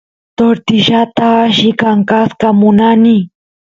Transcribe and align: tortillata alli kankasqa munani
tortillata 0.37 1.27
alli 1.45 1.71
kankasqa 1.81 2.47
munani 2.59 3.17